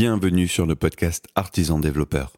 Bienvenue 0.00 0.46
sur 0.46 0.64
le 0.64 0.76
podcast 0.76 1.26
Artisan 1.34 1.80
Développeur, 1.80 2.36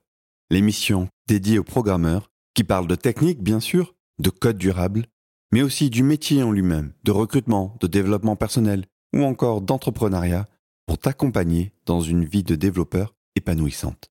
l'émission 0.49 1.11
dédiée 1.29 1.59
aux 1.59 1.63
programmeurs 1.63 2.31
qui 2.55 2.65
parlent 2.65 2.87
de 2.87 2.95
technique, 2.95 3.43
bien 3.43 3.61
sûr, 3.61 3.95
de 4.19 4.31
code 4.31 4.57
durable, 4.57 5.05
mais 5.53 5.61
aussi 5.61 5.91
du 5.91 6.03
métier 6.03 6.43
en 6.43 6.53
lui-même, 6.53 6.95
de 7.05 7.11
recrutement, 7.11 7.77
de 7.83 7.87
développement 7.87 8.35
personnel 8.35 8.87
ou 9.15 9.25
encore 9.25 9.61
d'entrepreneuriat 9.61 10.47
pour 10.87 10.97
t'accompagner 10.97 11.75
dans 11.85 12.01
une 12.01 12.25
vie 12.25 12.45
de 12.45 12.55
développeur 12.55 13.15
épanouissante. 13.37 14.11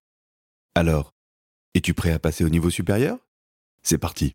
Alors, 0.75 1.15
es-tu 1.73 1.95
prêt 1.95 2.11
à 2.11 2.19
passer 2.19 2.45
au 2.45 2.49
niveau 2.49 2.69
supérieur? 2.69 3.17
C'est 3.81 3.97
parti 3.97 4.33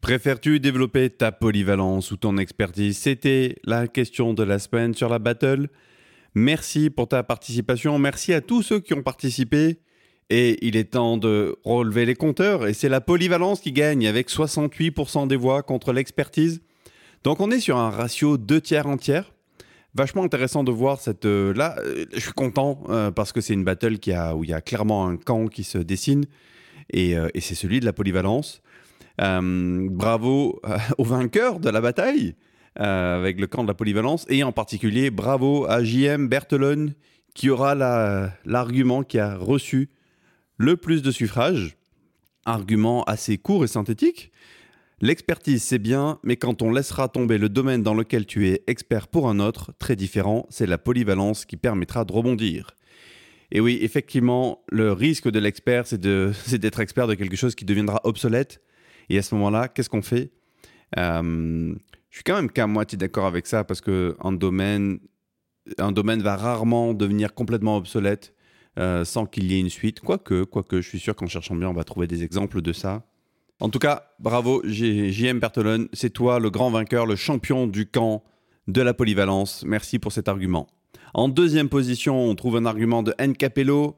Préfères-tu 0.00 0.58
développer 0.58 1.10
ta 1.10 1.32
polyvalence 1.32 2.12
ou 2.12 2.16
ton 2.16 2.38
expertise? 2.38 2.96
C'était 2.96 3.56
la 3.62 3.88
question 3.88 4.32
de 4.32 4.42
la 4.42 4.58
semaine 4.58 4.94
sur 4.94 5.10
la 5.10 5.18
battle. 5.18 5.68
Merci 6.34 6.90
pour 6.90 7.08
ta 7.08 7.22
participation. 7.22 7.98
Merci 7.98 8.32
à 8.32 8.40
tous 8.40 8.62
ceux 8.62 8.80
qui 8.80 8.94
ont 8.94 9.02
participé. 9.02 9.78
Et 10.30 10.66
il 10.66 10.76
est 10.76 10.92
temps 10.92 11.16
de 11.16 11.56
relever 11.64 12.06
les 12.06 12.14
compteurs. 12.14 12.66
Et 12.66 12.74
c'est 12.74 12.88
la 12.88 13.00
polyvalence 13.00 13.60
qui 13.60 13.72
gagne 13.72 14.06
avec 14.06 14.30
68% 14.30 15.28
des 15.28 15.36
voix 15.36 15.62
contre 15.62 15.92
l'expertise. 15.92 16.62
Donc 17.24 17.40
on 17.40 17.50
est 17.50 17.60
sur 17.60 17.76
un 17.76 17.90
ratio 17.90 18.36
2 18.36 18.60
tiers 18.60 18.86
en 18.86 18.96
tiers. 18.96 19.32
Vachement 19.94 20.24
intéressant 20.24 20.64
de 20.64 20.72
voir 20.72 21.00
cette... 21.00 21.24
Euh, 21.24 21.54
là, 21.54 21.76
euh, 21.78 22.04
je 22.12 22.20
suis 22.20 22.32
content 22.32 22.82
euh, 22.88 23.12
parce 23.12 23.32
que 23.32 23.40
c'est 23.40 23.54
une 23.54 23.62
battle 23.62 23.98
qui 23.98 24.12
où 24.12 24.42
il 24.42 24.50
y 24.50 24.54
a 24.54 24.60
clairement 24.60 25.06
un 25.06 25.16
camp 25.16 25.46
qui 25.46 25.62
se 25.62 25.78
dessine. 25.78 26.24
Et, 26.92 27.14
c'est 27.40 27.54
celui 27.54 27.80
de 27.80 27.84
la 27.84 27.92
polyvalence. 27.92 28.60
Bravo 29.18 30.60
aux 30.98 31.04
vainqueurs 31.04 31.60
de 31.60 31.70
la 31.70 31.80
bataille 31.80 32.34
euh, 32.80 33.16
avec 33.18 33.40
le 33.40 33.46
camp 33.46 33.62
de 33.62 33.68
la 33.68 33.74
polyvalence 33.74 34.26
et 34.28 34.42
en 34.42 34.52
particulier 34.52 35.10
bravo 35.10 35.66
à 35.68 35.82
JM 35.82 36.28
Berthelon 36.28 36.94
qui 37.34 37.50
aura 37.50 37.74
l'argument 38.44 39.02
qui 39.02 39.18
a 39.18 39.36
reçu 39.36 39.90
le 40.56 40.76
plus 40.76 41.02
de 41.02 41.10
suffrages. 41.10 41.76
Argument 42.44 43.02
assez 43.04 43.38
court 43.38 43.64
et 43.64 43.68
synthétique. 43.68 44.30
L'expertise, 45.00 45.62
c'est 45.62 45.78
bien, 45.78 46.18
mais 46.22 46.36
quand 46.36 46.62
on 46.62 46.70
laissera 46.70 47.08
tomber 47.08 47.38
le 47.38 47.48
domaine 47.48 47.82
dans 47.82 47.94
lequel 47.94 48.26
tu 48.26 48.48
es 48.48 48.62
expert 48.66 49.08
pour 49.08 49.28
un 49.28 49.40
autre, 49.40 49.72
très 49.78 49.96
différent, 49.96 50.46
c'est 50.50 50.66
la 50.66 50.78
polyvalence 50.78 51.44
qui 51.44 51.56
permettra 51.56 52.04
de 52.04 52.12
rebondir. 52.12 52.70
Et 53.50 53.60
oui, 53.60 53.78
effectivement, 53.82 54.62
le 54.70 54.92
risque 54.92 55.28
de 55.28 55.38
l'expert, 55.38 55.86
c'est 55.86 56.00
d'être 56.58 56.80
expert 56.80 57.08
de 57.08 57.14
quelque 57.14 57.36
chose 57.36 57.54
qui 57.54 57.64
deviendra 57.64 58.00
obsolète 58.04 58.60
et 59.08 59.18
à 59.18 59.22
ce 59.22 59.34
moment-là, 59.34 59.68
qu'est-ce 59.68 59.90
qu'on 59.90 60.02
fait? 60.02 60.30
Euh, 60.98 61.74
Je 62.14 62.18
suis 62.18 62.24
quand 62.24 62.36
même 62.36 62.48
qu'à 62.48 62.68
moitié 62.68 62.96
d'accord 62.96 63.26
avec 63.26 63.44
ça 63.44 63.64
parce 63.64 63.80
qu'un 63.80 64.30
domaine, 64.30 65.00
un 65.78 65.90
domaine 65.90 66.22
va 66.22 66.36
rarement 66.36 66.94
devenir 66.94 67.34
complètement 67.34 67.76
obsolète 67.76 68.34
euh, 68.78 69.04
sans 69.04 69.26
qu'il 69.26 69.50
y 69.50 69.56
ait 69.56 69.58
une 69.58 69.68
suite. 69.68 69.98
Quoique, 69.98 70.44
quoique, 70.44 70.80
je 70.80 70.88
suis 70.88 71.00
sûr 71.00 71.16
qu'en 71.16 71.26
cherchant 71.26 71.56
bien, 71.56 71.68
on 71.68 71.72
va 71.72 71.82
trouver 71.82 72.06
des 72.06 72.22
exemples 72.22 72.62
de 72.62 72.72
ça. 72.72 73.02
En 73.58 73.68
tout 73.68 73.80
cas, 73.80 74.12
bravo 74.20 74.62
JM 74.64 75.40
Bertolone, 75.40 75.88
c'est 75.92 76.10
toi 76.10 76.38
le 76.38 76.50
grand 76.50 76.70
vainqueur, 76.70 77.04
le 77.04 77.16
champion 77.16 77.66
du 77.66 77.90
camp 77.90 78.22
de 78.68 78.80
la 78.80 78.94
polyvalence. 78.94 79.64
Merci 79.66 79.98
pour 79.98 80.12
cet 80.12 80.28
argument. 80.28 80.68
En 81.14 81.28
deuxième 81.28 81.68
position, 81.68 82.16
on 82.16 82.36
trouve 82.36 82.58
un 82.58 82.64
argument 82.64 83.02
de 83.02 83.12
N. 83.18 83.36
Capello. 83.36 83.96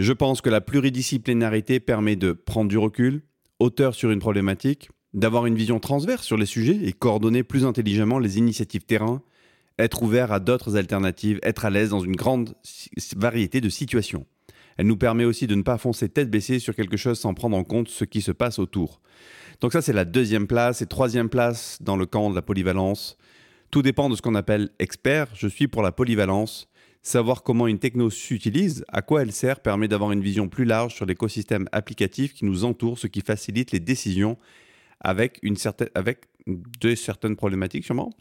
Je 0.00 0.12
pense 0.12 0.40
que 0.40 0.50
la 0.50 0.60
pluridisciplinarité 0.60 1.78
permet 1.78 2.16
de 2.16 2.32
prendre 2.32 2.68
du 2.68 2.78
recul, 2.78 3.22
auteur 3.60 3.94
sur 3.94 4.10
une 4.10 4.18
problématique, 4.18 4.90
d'avoir 5.14 5.46
une 5.46 5.54
vision 5.54 5.78
transverse 5.78 6.24
sur 6.24 6.36
les 6.36 6.46
sujets 6.46 6.78
et 6.82 6.92
coordonner 6.92 7.42
plus 7.42 7.64
intelligemment 7.64 8.18
les 8.18 8.38
initiatives 8.38 8.84
terrain, 8.84 9.22
être 9.78 10.02
ouvert 10.02 10.32
à 10.32 10.40
d'autres 10.40 10.76
alternatives, 10.76 11.38
être 11.42 11.64
à 11.64 11.70
l'aise 11.70 11.90
dans 11.90 12.00
une 12.00 12.16
grande 12.16 12.54
variété 13.16 13.60
de 13.60 13.68
situations. 13.68 14.26
Elle 14.76 14.86
nous 14.86 14.96
permet 14.96 15.24
aussi 15.24 15.46
de 15.46 15.54
ne 15.54 15.62
pas 15.62 15.78
foncer 15.78 16.08
tête 16.08 16.30
baissée 16.30 16.58
sur 16.58 16.74
quelque 16.74 16.96
chose 16.96 17.18
sans 17.18 17.34
prendre 17.34 17.56
en 17.56 17.64
compte 17.64 17.88
ce 17.88 18.04
qui 18.04 18.22
se 18.22 18.32
passe 18.32 18.58
autour. 18.58 19.00
Donc 19.60 19.72
ça 19.72 19.82
c'est 19.82 19.92
la 19.92 20.04
deuxième 20.04 20.46
place 20.46 20.82
et 20.82 20.86
troisième 20.86 21.28
place 21.28 21.78
dans 21.80 21.96
le 21.96 22.06
camp 22.06 22.30
de 22.30 22.34
la 22.34 22.42
polyvalence. 22.42 23.16
Tout 23.70 23.82
dépend 23.82 24.08
de 24.08 24.16
ce 24.16 24.22
qu'on 24.22 24.34
appelle 24.34 24.70
expert. 24.78 25.28
Je 25.34 25.48
suis 25.48 25.68
pour 25.68 25.82
la 25.82 25.92
polyvalence. 25.92 26.68
Savoir 27.04 27.42
comment 27.42 27.66
une 27.66 27.78
techno 27.78 28.10
s'utilise, 28.10 28.84
à 28.88 29.02
quoi 29.02 29.22
elle 29.22 29.32
sert, 29.32 29.60
permet 29.60 29.88
d'avoir 29.88 30.12
une 30.12 30.20
vision 30.20 30.48
plus 30.48 30.64
large 30.64 30.94
sur 30.94 31.04
l'écosystème 31.04 31.68
applicatif 31.72 32.32
qui 32.32 32.44
nous 32.44 32.64
entoure, 32.64 32.98
ce 32.98 33.08
qui 33.08 33.22
facilite 33.22 33.72
les 33.72 33.80
décisions 33.80 34.36
avec, 35.02 35.38
une 35.42 35.56
certaine, 35.56 35.88
avec 35.94 36.24
de 36.46 36.94
certaines 36.94 37.36
problématiques 37.36 37.84
sûrement. 37.84 38.12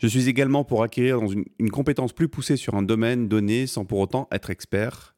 Je 0.00 0.08
suis 0.08 0.28
également 0.28 0.64
pour 0.64 0.82
acquérir 0.82 1.20
une, 1.22 1.70
compétence 1.70 2.12
plus 2.12 2.28
poussée 2.28 2.56
sur 2.56 2.74
un 2.74 2.82
domaine 2.82 3.28
donné 3.28 3.66
sans 3.66 3.84
pour 3.84 4.00
autant 4.00 4.28
être 4.32 4.50
expert. 4.50 5.14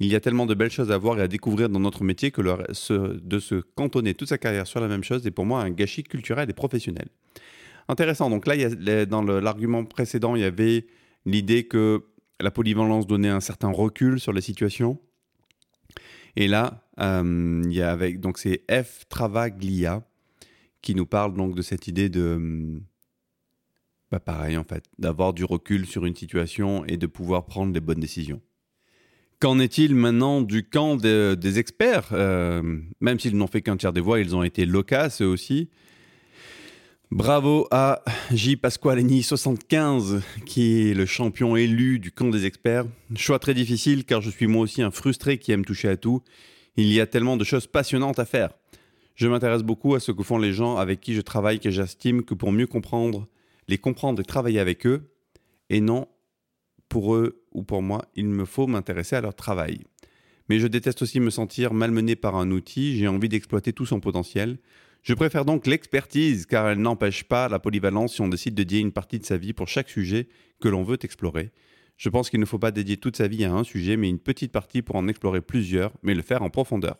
Il 0.00 0.06
y 0.06 0.14
a 0.14 0.20
tellement 0.20 0.46
de 0.46 0.54
belles 0.54 0.70
choses 0.70 0.90
à 0.90 0.98
voir 0.98 1.18
et 1.18 1.22
à 1.22 1.28
découvrir 1.28 1.68
dans 1.68 1.80
notre 1.80 2.04
métier 2.04 2.30
que 2.30 2.40
de 2.40 3.38
se 3.38 3.54
cantonner 3.74 4.14
toute 4.14 4.28
sa 4.28 4.38
carrière 4.38 4.66
sur 4.66 4.80
la 4.80 4.88
même 4.88 5.04
chose 5.04 5.26
est 5.26 5.30
pour 5.30 5.44
moi 5.44 5.60
un 5.60 5.70
gâchis 5.70 6.04
culturel 6.04 6.48
et 6.48 6.52
professionnel. 6.52 7.08
Intéressant. 7.88 8.30
Donc 8.30 8.46
là, 8.46 9.06
dans 9.06 9.22
l'argument 9.22 9.84
précédent, 9.84 10.36
il 10.36 10.42
y 10.42 10.44
avait 10.44 10.86
l'idée 11.26 11.64
que 11.64 12.04
la 12.40 12.50
polyvalence 12.50 13.06
donnait 13.06 13.28
un 13.28 13.40
certain 13.40 13.70
recul 13.70 14.20
sur 14.20 14.32
la 14.32 14.40
situation. 14.40 14.98
Et 16.36 16.46
là, 16.46 16.84
euh, 17.00 17.62
il 17.64 17.72
y 17.72 17.82
a 17.82 17.90
avec 17.90 18.20
donc 18.20 18.38
c'est 18.38 18.62
F 18.70 19.08
Travaglia 19.08 20.07
qui 20.88 20.94
nous 20.94 21.04
parle 21.04 21.34
donc 21.34 21.54
de 21.54 21.60
cette 21.60 21.86
idée 21.86 22.08
de 22.08 22.80
bah 24.10 24.20
pareil 24.20 24.56
en 24.56 24.64
fait, 24.64 24.84
d'avoir 24.98 25.34
du 25.34 25.44
recul 25.44 25.84
sur 25.84 26.06
une 26.06 26.16
situation 26.16 26.82
et 26.86 26.96
de 26.96 27.06
pouvoir 27.06 27.44
prendre 27.44 27.74
les 27.74 27.80
bonnes 27.80 28.00
décisions. 28.00 28.40
Qu'en 29.38 29.58
est-il 29.58 29.94
maintenant 29.94 30.40
du 30.40 30.66
camp 30.66 30.96
des 30.96 31.58
experts? 31.58 32.08
Euh, 32.12 32.62
Même 33.02 33.20
s'ils 33.20 33.36
n'ont 33.36 33.48
fait 33.48 33.60
qu'un 33.60 33.76
tiers 33.76 33.92
des 33.92 34.00
voix, 34.00 34.18
ils 34.18 34.34
ont 34.34 34.42
été 34.42 34.64
loquaces 34.64 35.20
eux 35.20 35.26
aussi. 35.26 35.68
Bravo 37.10 37.68
à 37.70 38.02
J. 38.32 38.56
Pasqualini 38.56 39.22
75 39.22 40.22
qui 40.46 40.88
est 40.88 40.94
le 40.94 41.04
champion 41.04 41.54
élu 41.54 41.98
du 41.98 42.12
camp 42.12 42.30
des 42.30 42.46
experts. 42.46 42.86
Choix 43.14 43.38
très 43.38 43.52
difficile 43.52 44.06
car 44.06 44.22
je 44.22 44.30
suis 44.30 44.46
moi 44.46 44.62
aussi 44.62 44.80
un 44.80 44.90
frustré 44.90 45.36
qui 45.36 45.52
aime 45.52 45.66
toucher 45.66 45.90
à 45.90 45.98
tout. 45.98 46.22
Il 46.76 46.90
y 46.90 46.98
a 46.98 47.06
tellement 47.06 47.36
de 47.36 47.44
choses 47.44 47.66
passionnantes 47.66 48.18
à 48.18 48.24
faire. 48.24 48.54
Je 49.18 49.26
m'intéresse 49.26 49.64
beaucoup 49.64 49.96
à 49.96 50.00
ce 50.00 50.12
que 50.12 50.22
font 50.22 50.38
les 50.38 50.52
gens 50.52 50.76
avec 50.76 51.00
qui 51.00 51.12
je 51.12 51.20
travaille 51.20 51.58
que 51.58 51.72
j'estime 51.72 52.22
que 52.22 52.34
pour 52.34 52.52
mieux 52.52 52.68
comprendre, 52.68 53.26
les 53.66 53.76
comprendre 53.76 54.20
et 54.20 54.24
travailler 54.24 54.60
avec 54.60 54.86
eux, 54.86 55.10
et 55.70 55.80
non 55.80 56.06
pour 56.88 57.16
eux 57.16 57.42
ou 57.50 57.64
pour 57.64 57.82
moi, 57.82 58.04
il 58.14 58.28
me 58.28 58.44
faut 58.44 58.68
m'intéresser 58.68 59.16
à 59.16 59.20
leur 59.20 59.34
travail. 59.34 59.80
Mais 60.48 60.60
je 60.60 60.68
déteste 60.68 61.02
aussi 61.02 61.18
me 61.18 61.30
sentir 61.30 61.74
malmené 61.74 62.14
par 62.14 62.36
un 62.36 62.52
outil, 62.52 62.96
j'ai 62.96 63.08
envie 63.08 63.28
d'exploiter 63.28 63.72
tout 63.72 63.86
son 63.86 63.98
potentiel. 63.98 64.58
Je 65.02 65.14
préfère 65.14 65.44
donc 65.44 65.66
l'expertise 65.66 66.46
car 66.46 66.68
elle 66.68 66.78
n'empêche 66.78 67.24
pas 67.24 67.48
la 67.48 67.58
polyvalence 67.58 68.14
si 68.14 68.20
on 68.20 68.28
décide 68.28 68.54
de 68.54 68.62
dédier 68.62 68.78
une 68.78 68.92
partie 68.92 69.18
de 69.18 69.26
sa 69.26 69.36
vie 69.36 69.52
pour 69.52 69.66
chaque 69.66 69.90
sujet 69.90 70.28
que 70.60 70.68
l'on 70.68 70.84
veut 70.84 70.98
explorer. 71.02 71.50
Je 71.96 72.08
pense 72.08 72.30
qu'il 72.30 72.38
ne 72.38 72.46
faut 72.46 72.60
pas 72.60 72.70
dédier 72.70 72.98
toute 72.98 73.16
sa 73.16 73.26
vie 73.26 73.44
à 73.44 73.52
un 73.52 73.64
sujet, 73.64 73.96
mais 73.96 74.08
une 74.08 74.20
petite 74.20 74.52
partie 74.52 74.80
pour 74.80 74.94
en 74.94 75.08
explorer 75.08 75.40
plusieurs, 75.40 75.92
mais 76.04 76.14
le 76.14 76.22
faire 76.22 76.44
en 76.44 76.50
profondeur. 76.50 76.98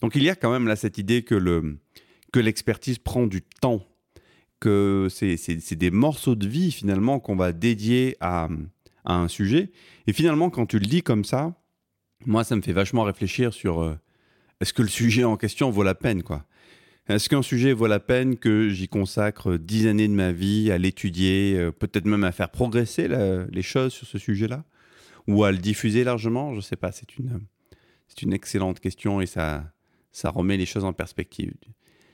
Donc 0.00 0.14
il 0.14 0.22
y 0.22 0.30
a 0.30 0.34
quand 0.34 0.50
même 0.50 0.66
là 0.66 0.76
cette 0.76 0.98
idée 0.98 1.22
que, 1.22 1.34
le, 1.34 1.78
que 2.32 2.40
l'expertise 2.40 2.98
prend 2.98 3.26
du 3.26 3.42
temps, 3.42 3.86
que 4.60 5.08
c'est, 5.10 5.74
des 5.74 5.90
morceaux 5.90 6.34
de 6.34 6.46
vie 6.46 6.72
finalement 6.72 7.20
qu'on 7.20 7.36
va 7.36 7.52
dédier 7.52 8.16
à, 8.20 8.48
à, 9.04 9.14
un 9.14 9.28
sujet. 9.28 9.70
Et 10.06 10.12
finalement, 10.12 10.50
quand 10.50 10.66
tu 10.66 10.78
le 10.78 10.86
dis 10.86 11.02
comme 11.02 11.24
ça, 11.24 11.54
moi 12.24 12.44
ça 12.44 12.56
me 12.56 12.62
fait 12.62 12.72
vachement 12.72 13.02
réfléchir 13.02 13.52
sur 13.52 13.82
euh, 13.82 13.94
est-ce 14.60 14.72
que 14.72 14.82
le 14.82 14.88
sujet 14.88 15.24
en 15.24 15.36
question 15.36 15.70
vaut 15.70 15.82
la 15.82 15.94
peine 15.94 16.22
quoi? 16.22 16.46
Est-ce 17.08 17.28
qu'un 17.28 17.42
sujet 17.42 17.72
vaut 17.72 17.86
la 17.86 18.00
peine 18.00 18.36
que 18.36 18.68
j'y 18.68 18.88
consacre 18.88 19.56
dix 19.56 19.86
années 19.86 20.08
de 20.08 20.12
ma 20.12 20.32
vie 20.32 20.72
à 20.72 20.78
l'étudier, 20.78 21.54
euh, 21.56 21.70
peut-être 21.70 22.06
même 22.06 22.24
à 22.24 22.32
faire 22.32 22.50
progresser 22.50 23.06
les 23.08 23.62
choses 23.62 23.92
sur 23.92 24.08
ce 24.08 24.18
sujet-là? 24.18 24.64
Ou 25.28 25.44
à 25.44 25.52
le 25.52 25.58
diffuser 25.58 26.02
largement? 26.02 26.52
Je 26.52 26.56
ne 26.56 26.62
sais 26.62 26.76
pas, 26.76 26.90
c'est 26.90 27.16
une, 27.16 27.40
c'est 28.08 28.22
une 28.22 28.32
excellente 28.32 28.80
question 28.80 29.20
et 29.20 29.26
ça, 29.26 29.72
ça 30.16 30.30
remet 30.30 30.56
les 30.56 30.64
choses 30.64 30.84
en 30.84 30.94
perspective. 30.94 31.52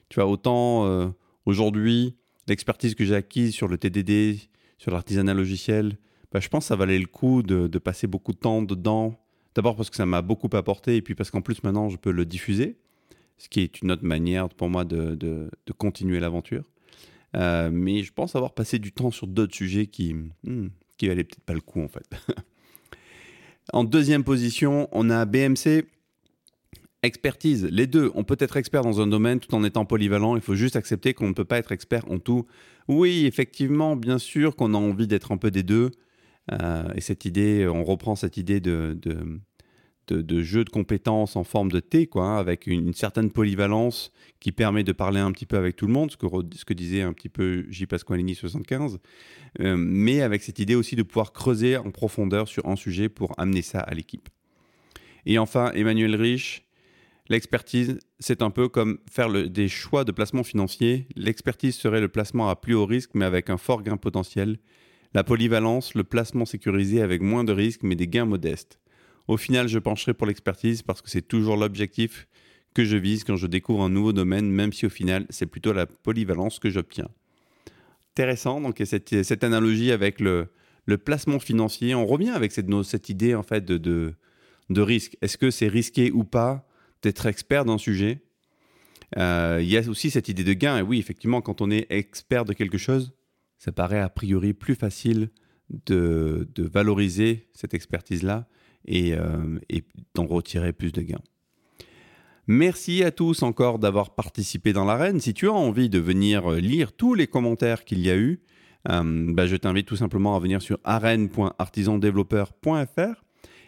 Tu 0.09 0.17
vois, 0.17 0.27
autant 0.29 0.87
euh, 0.87 1.07
aujourd'hui, 1.47 2.17
l'expertise 2.49 2.97
que 2.97 3.05
j'ai 3.05 3.15
acquise 3.15 3.55
sur 3.55 3.69
le 3.69 3.79
TDD, 3.79 4.41
sur 4.77 4.91
l'artisanat 4.91 5.35
logiciel, 5.35 5.99
bah, 6.33 6.41
je 6.41 6.49
pense 6.49 6.65
que 6.65 6.69
ça 6.69 6.75
valait 6.75 6.99
le 6.99 7.07
coup 7.07 7.45
de, 7.45 7.69
passer 7.79 8.09
beaucoup 8.09 8.33
de 8.33 8.39
temps 8.39 8.61
dedans. 8.61 9.21
D'abord 9.55 9.77
parce 9.77 9.89
que 9.89 9.95
ça 9.95 10.05
m'a 10.05 10.21
beaucoup 10.21 10.49
apporté 10.55 10.97
et 10.97 11.03
puis 11.03 11.15
parce 11.15 11.31
qu'en 11.31 11.43
plus 11.43 11.63
maintenant 11.63 11.91
je 11.91 11.97
peux 11.97 12.11
le 12.11 12.25
diffuser 12.25 12.77
ce 13.39 13.49
qui 13.49 13.61
est 13.61 13.83
une 13.83 13.93
autre 13.93 14.05
manière 14.05 14.49
pour 14.49 14.69
moi 14.69 14.85
de, 14.85 15.15
de, 15.15 15.49
continuer 15.79 16.19
l'aventure. 16.19 16.65
Euh, 17.37 17.71
mais 17.73 18.03
je 18.03 18.13
pense 18.13 18.35
avoir 18.35 18.53
passé 18.53 18.81
du 18.81 18.91
temps 18.91 19.13
sur 19.13 19.29
d'autres 19.29 19.55
sujets 19.55 19.87
qui, 19.87 20.15
hmm, 20.43 20.69
qui 20.99 21.07
valaient 21.07 21.23
peut-être 21.23 21.45
pas 21.45 21.55
le 21.55 21.61
coup 21.61 21.81
en 21.81 21.89
fait. 21.89 22.11
en 23.73 23.85
deuxième 23.85 24.25
position, 24.25 24.89
on 24.91 25.09
a 25.09 25.25
BMC. 25.25 25.85
Expertise, 27.03 27.65
les 27.71 27.89
deux. 27.89 28.13
On 28.15 28.23
peut 28.23 28.37
être 28.39 28.57
expert 28.57 28.83
dans 28.83 29.01
un 29.01 29.09
domaine 29.09 29.41
tout 29.41 29.55
en 29.55 29.65
étant 29.65 29.85
polyvalent. 29.85 30.37
Il 30.37 30.43
faut 30.43 30.55
juste 30.55 30.77
accepter 30.77 31.15
qu'on 31.15 31.29
ne 31.29 31.35
peut 31.35 31.45
pas 31.45 31.59
être 31.59 31.73
expert 31.73 32.09
en 32.11 32.19
tout. 32.19 32.47
Oui, 32.87 33.27
effectivement, 33.27 33.97
bien 33.97 34.19
sûr 34.19 34.55
qu'on 34.55 34.75
a 34.75 34.79
envie 34.79 35.09
d'être 35.09 35.33
un 35.33 35.37
peu 35.37 35.51
des 35.51 35.65
deux. 35.65 35.91
et 36.51 37.01
cette 37.01 37.25
idée, 37.25 37.67
on 37.67 37.83
reprend 37.83 38.15
cette 38.15 38.37
idée 38.37 38.61
de, 38.61 38.97
de, 40.09 40.43
jeu 40.43 40.65
de 40.65 40.71
compétences 40.71 41.37
en 41.37 41.45
forme 41.45 41.71
de 41.71 41.81
T, 41.81 42.07
quoi, 42.07 42.25
hein, 42.25 42.39
avec 42.39 42.67
une, 42.67 42.93
certaine 42.93 43.31
polyvalence 43.31 44.13
qui 44.41 44.53
permet 44.53 44.85
de 44.85 44.93
parler 44.93 45.21
un 45.21 45.33
petit 45.33 45.47
peu 45.47 45.57
avec 45.57 45.77
tout 45.77 45.87
le 45.87 45.93
monde, 45.93 46.11
ce 46.11 46.17
que, 46.17 46.27
ce 46.55 46.65
que 46.65 46.75
disait 46.75 47.03
un 47.03 47.13
petit 47.13 47.29
peu 47.29 47.65
J. 47.71 47.87
Pasqualini 47.87 48.35
75, 48.35 48.99
euh, 49.61 49.77
mais 49.77 50.21
avec 50.21 50.43
cette 50.43 50.59
idée 50.59 50.75
aussi 50.75 50.97
de 50.97 51.03
pouvoir 51.03 51.33
creuser 51.33 51.77
en 51.77 51.91
profondeur 51.91 52.49
sur 52.49 52.67
un 52.67 52.77
sujet 52.77 53.09
pour 53.09 53.39
amener 53.39 53.63
ça 53.63 53.81
à 53.81 53.95
l'équipe. 53.95 54.29
Et 55.25 55.39
enfin, 55.39 55.71
Emmanuel 55.73 56.17
Rich, 56.17 56.65
l'expertise, 57.33 57.99
c'est 58.21 58.43
un 58.43 58.51
peu 58.51 58.69
comme 58.69 58.99
faire 59.11 59.31
des 59.31 59.69
choix 59.69 60.05
de 60.05 60.13
placement 60.13 60.45
financier. 60.45 61.09
L'expertise 61.17 61.75
serait 61.75 62.01
le 62.01 62.09
placement 62.09 62.49
à 62.49 62.57
plus 62.57 62.75
haut 62.75 62.87
risque, 62.87 63.11
mais 63.15 63.25
avec 63.25 63.51
un 63.51 63.57
fort 63.57 63.83
gain 63.83 63.97
potentiel. 63.97 64.59
La 65.15 65.25
polyvalence, 65.25 65.95
le 65.95 66.05
placement 66.05 66.45
sécurisé 66.45 67.03
avec 67.03 67.23
moins 67.23 67.43
de 67.43 67.53
risques, 67.53 67.83
mais 67.83 67.97
des 67.97 68.07
gains 68.07 68.27
modestes. 68.27 68.79
Au 69.29 69.37
final, 69.37 69.67
je 69.69 69.79
pencherai 69.79 70.15
pour 70.15 70.27
l'expertise 70.27 70.83
parce 70.83 71.01
que 71.01 71.11
c'est 71.11 71.27
toujours 71.27 71.57
l'objectif 71.57 72.29
que 72.75 72.85
je 72.85 72.97
vise 72.97 73.25
quand 73.25 73.37
je 73.37 73.47
découvre 73.47 73.83
un 73.83 73.91
nouveau 73.91 74.13
domaine, 74.13 74.51
même 74.51 74.73
si 74.73 74.87
au 74.87 74.91
final, 74.91 75.27
c'est 75.31 75.47
plutôt 75.47 75.73
la 75.73 75.87
polyvalence 75.87 76.59
que 76.59 76.71
j'obtiens. 76.71 77.09
Intéressant, 78.13 78.61
donc 78.61 78.81
cette, 78.85 79.45
analogie 79.45 79.91
avec 79.91 80.21
le, 80.21 80.49
placement 81.05 81.39
financier, 81.39 81.95
on 81.95 82.05
revient 82.05 82.31
avec 82.31 82.53
cette, 82.53 83.09
idée 83.09 83.35
en 83.35 83.43
fait 83.43 83.65
de 83.65 84.15
risque. 84.71 85.17
Est-ce 85.23 85.39
que 85.39 85.51
c'est 85.51 85.69
risqué 85.69 86.11
ou 86.11 86.25
pas? 86.25 86.67
D'être 87.03 87.27
expert 87.27 87.65
d'un 87.65 87.79
sujet 87.79 88.23
euh, 89.19 89.61
Il 89.63 89.69
y 89.69 89.77
a 89.77 89.89
aussi 89.89 90.11
cette 90.11 90.29
idée 90.29 90.45
de 90.45 90.53
gain. 90.53 90.79
Et 90.79 90.83
oui, 90.83 90.99
effectivement, 90.99 91.41
quand 91.41 91.61
on 91.61 91.71
est 91.71 91.87
expert 91.91 92.45
de 92.45 92.53
quelque 92.53 92.79
chose, 92.79 93.15
ça 93.59 93.73
paraît 93.73 94.01
a 94.01 94.09
priori 94.09 94.55
plus 94.55 94.75
facile 94.75 95.31
de, 95.87 96.49
de 96.55 96.63
valoriser 96.63 97.49
cette 97.55 97.75
expertise-là 97.75 98.49
euh, 98.91 99.59
et, 99.69 99.85
d'en 100.15 100.27
retirer 100.27 100.73
plus 100.73 100.93
de 100.93 101.03
gains. 101.03 101.23
Merci 102.49 103.05
à 103.05 103.13
tous 103.13 103.45
encore 103.45 103.79
d'avoir 103.79 104.17
participé 104.17 104.73
dans 104.73 104.85
l'arène. 104.85 105.21
Si 105.21 105.33
tu 105.33 105.47
as 105.47 105.53
envie 105.53 105.89
de 105.89 106.01
venir 106.01 106.51
lire 106.51 106.93
tous 106.93 107.15
les 107.15 107.29
commentaires 107.29 107.85
qu'il 107.85 108.01
y 108.01 108.11
a 108.11 108.17
eu, 108.17 108.41
euh, 108.91 109.33
bah, 109.33 109.47
je 109.47 109.55
t'invite 109.55 109.87
tout 109.87 109.95
simplement 109.95 110.35
à 110.35 110.41
venir 110.41 110.61
sur 110.61 110.81
arène.artisandéveloppeur.fr. 110.83 113.23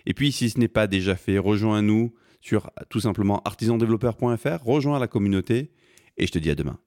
Et 0.07 0.15
puis, 0.15 0.33
si 0.33 0.51
ce 0.51 0.59
n'est 0.59 0.67
pas 0.67 0.89
déjà 0.89 1.15
fait, 1.15 1.39
rejoins-nous 1.39 2.13
sur 2.45 2.71
tout 2.91 3.01
simplement 3.01 3.41
artisandéveloppeur.fr, 3.45 4.63
rejoins 4.63 4.99
la 4.99 5.09
communauté 5.09 5.73
et 6.19 6.27
je 6.27 6.33
te 6.33 6.39
dis 6.39 6.51
à 6.51 6.55
demain. 6.55 6.79